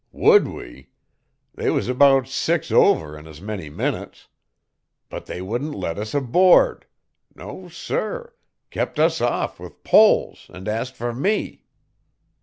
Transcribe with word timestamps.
Would 0.13 0.47
we? 0.47 0.89
They 1.53 1.69
was 1.69 1.87
about 1.87 2.27
six 2.27 2.71
over 2.71 3.15
in 3.15 3.27
as 3.27 3.39
many 3.39 3.69
minutes. 3.69 4.29
But 5.09 5.27
they 5.27 5.43
wouldn't 5.43 5.75
let 5.75 5.99
us 5.99 6.15
aboard. 6.15 6.87
No, 7.35 7.67
sir; 7.69 8.33
kept 8.71 8.97
us 8.99 9.21
off 9.21 9.59
with 9.59 9.83
poles 9.83 10.49
an' 10.51 10.67
asked 10.67 10.95
for 10.95 11.13
me. 11.13 11.65